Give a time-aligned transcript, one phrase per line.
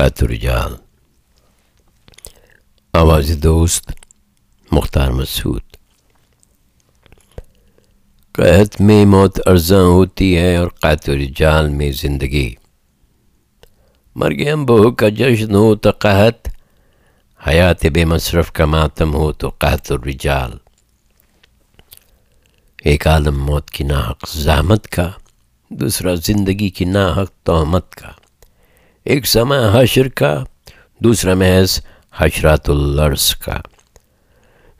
[0.00, 0.74] قیت الرجال
[2.92, 3.92] آواز دوست
[4.72, 5.62] مختار مسعود۔
[8.32, 12.54] قحط میں موت ارزاں ہوتی ہے اور قیت الرجال میں زندگی۔
[14.14, 16.48] مرگیم بہو کا جشن ہو تو قحط،
[17.48, 20.50] حیات بے مصرف کا ماتم ہو تو قحط الرجال
[22.84, 25.10] ایک عالم موت کی ناحق زحمت کا،
[25.68, 28.19] دوسرا زندگی کی ناحق تہمت کا۔
[29.10, 30.44] ایک سمع حشر کا،
[30.98, 31.80] دوسرا محض
[32.16, 33.60] حشرات الرس کا۔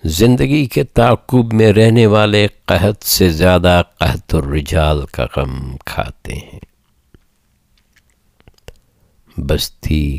[0.05, 6.61] زندگی کے تعقب میں رہنے والے قحط سے زیادہ قحط الرجال کا غم کھاتے ہیں۔
[9.37, 10.19] بستی،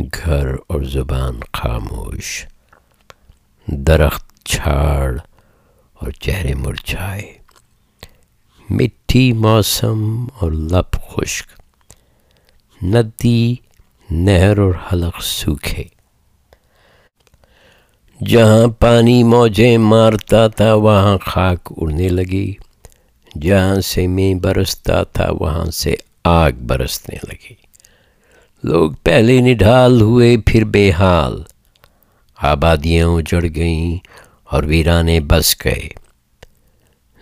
[0.00, 2.46] گھر اور زبان خاموش،
[3.66, 5.18] درخت چھاڑ
[5.92, 7.38] اور چہرے مرچھائے۔
[8.70, 11.57] مٹھی موسم اور لپ خشک۔
[12.82, 13.54] ندی،
[14.10, 15.84] نہر اور حلق سوکھے۔
[18.24, 22.54] جہاں پانی موجیں مارتا تھا، وہاں خاک اڑنے لگی۔
[23.42, 27.54] جہاں سے میں برستا تھا، وہاں سے آگ برسنے لگی۔
[28.62, 31.42] لوگ پہلے نڈھال ہوئے، پھر بے حال۔
[32.36, 33.96] آبادیاں اجڑ گئیں
[34.44, 35.88] اور ویرانے بس گئے۔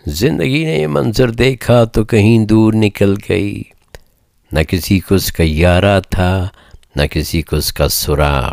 [0.07, 3.62] زندگی نے یہ منظر دیکھا تو کہیں دور نکل گئی۔
[4.57, 6.49] نہ کسی کو اس کا یارہ تھا،
[6.97, 8.53] نہ کسی کو اس کا سراغ۔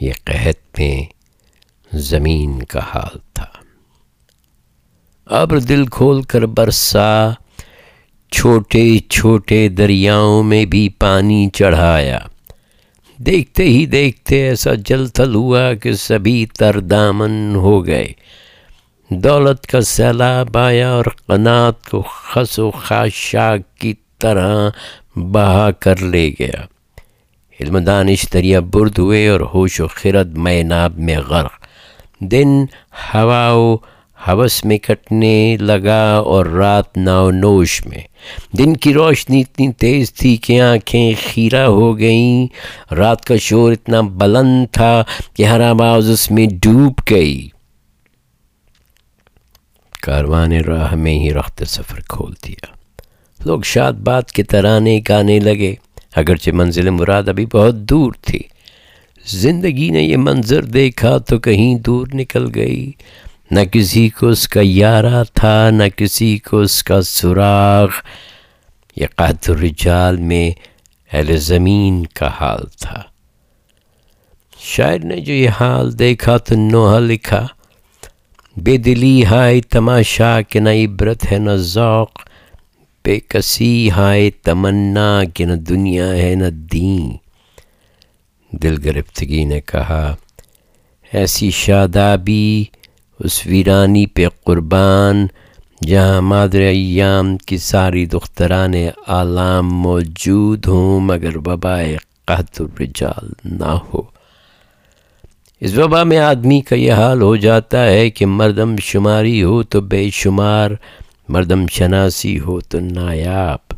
[0.00, 1.02] یہ قحط میں
[1.96, 3.46] زمین کا حال تھا۔
[5.26, 7.30] اب دل کھول کر برسا،
[8.32, 12.18] چھوٹے چھوٹے دریاؤں میں بھی پانی چڑھایا۔
[13.16, 18.12] دیکھتے ہی دیکھتے ایسا جل تھل ہوا کہ سبھی تر دامن ہو گئے۔
[19.10, 24.70] دولت کا سیلاب آیا اور قنات کو خس و خاشاک کی طرح
[25.16, 26.64] بہا کر لے گیا۔
[27.60, 31.64] علم دانش دریا برد ہوئے اور ہوش و خرد میناب میں غرق۔
[32.20, 32.64] دن
[33.14, 33.76] ہوا و
[34.28, 38.00] حوث میں کٹنے لگا اور رات ناو نوش میں۔
[38.52, 42.46] دن کی روشنی اتنی تیز تھی کہ آنکھیں خیرہ ہو گئیں۔
[42.94, 45.04] رات کا شور اتنا بلند تھا
[45.34, 47.48] کہ ہر آواز اس میں ڈوب گئی۔
[50.02, 52.77] کاروان راہ میں ہی رخت سفر کھول دیا۔
[53.44, 55.74] لوگ شاد بات کے ترانے گانے لگے۔
[56.16, 58.40] اگرچہ منزل مراد ابھی بہت دور تھی۔
[59.26, 62.92] زندگی نے یہ منظر دیکھا تو کہیں دور نکل گئی۔
[63.50, 67.88] نہ کسی کو اس کا یارہ تھا، نہ کسی کو اس کا سراغ
[68.96, 70.50] یہ قحط الرجال میں
[71.12, 73.02] اہل زمین کا حال تھا۔
[74.60, 77.46] شاعر نے جو یہ حال دیکھا تو نوحہ لکھا،
[78.56, 82.27] بے دلی ہائے تماشا، کہ نہ عبرت ہے، نہ ذوق۔
[83.08, 87.16] بے کسی ہائے تمنا کہ نہ دنیا ہے نہ دین
[88.62, 90.14] دل گرفتگی نے کہا،
[91.12, 92.64] ایسی شادابی
[93.20, 95.26] اس ویرانی پہ قربان،
[95.86, 98.74] جہاں مادر ایام کی ساری دختران
[99.06, 104.02] عالم موجود ہوں، مگر وبائے قحط الرجال نہ ہو۔
[105.60, 109.80] اس وبا میں آدمی کا یہ حال ہو جاتا ہے کہ مردم شماری ہو تو
[109.80, 110.70] بے شمار
[111.28, 113.74] مردم شناسی ہو تو نایاب۔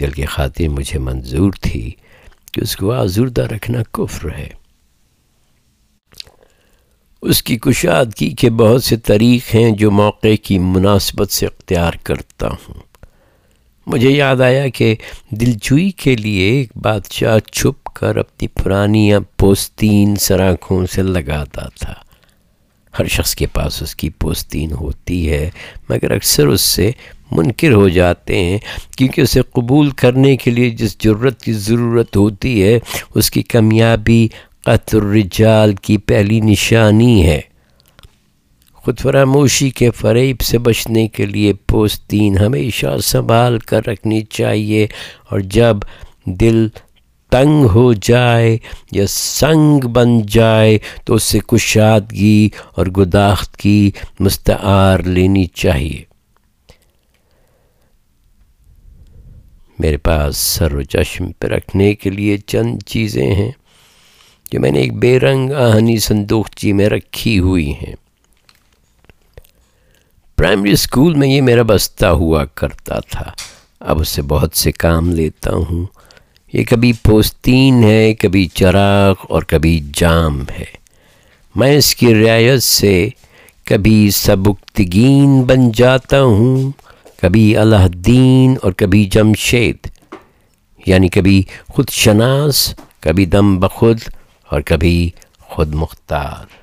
[0.00, 1.90] دل کی خاطر مجھے منظور تھی
[2.52, 4.48] کہ اس کو آزردہ رکھنا کفر ہے۔
[7.22, 12.48] اس کی کشادگی کے بہت سے طریق ہیں جو موقع کی مناسبت سے اختیار کرتا
[12.48, 12.74] ہوں۔
[13.86, 14.94] مجھے یاد آیا کہ
[15.30, 21.94] دلجوئی کے لیے ایک بادشاہ چھپ کر اپنی پرانی پوستین سراخوں سے لگاتا تھا۔
[22.98, 25.48] ہر شخص کے پاس اس کی پوستین ہوتی ہے،
[25.88, 26.90] مگر اکثر اس سے
[27.30, 28.58] منکر ہو جاتے ہیں،
[28.96, 32.78] کیونکہ اسے قبول کرنے کے لیے جس جرت کی ضرورت ہوتی ہے،
[33.14, 34.26] اس کی کامیابی
[34.64, 37.40] قطر الرجال کی پہلی نشانی ہے۔
[38.74, 44.86] خود فراموشی کے فریب سے بچنے کے لیے پوستین ہمیشہ سنبھال کر رکھنی چاہیے،
[45.30, 45.76] اور جب
[46.40, 46.66] دل
[47.30, 48.58] تنگ ہو جائے
[48.92, 53.90] یا سنگ بن جائے تو اس سے کشادگی اور گداخت کی
[54.20, 56.02] مستعار لینی چاہیے۔
[59.78, 63.52] میرے پاس سر و چشم پہ رکھنے کے لیے چند چیزیں ہیں
[64.52, 67.94] جو میں نے ایک بے رنگ آہنی صندوقچی جی میں رکھی ہوئی ہیں۔
[70.36, 73.32] پرائمری اسکول میں یہ میرا بستہ ہوا کرتا تھا۔
[73.80, 75.99] اب اس سے بہت سے کام لیتا ہوں۔
[76.52, 80.64] یہ کبھی پوستین ہے، کبھی چراغ اور کبھی جام ہے۔
[81.54, 83.08] میں اس کی رعایت سے
[83.64, 86.70] کبھی سبکتگین بن جاتا ہوں،
[87.22, 89.76] کبھی اللہ الدین اور کبھی جمشید۔
[90.86, 94.00] یعنی کبھی خود شناس، کبھی دم بخود
[94.48, 95.10] اور کبھی
[95.40, 96.59] خود مختار۔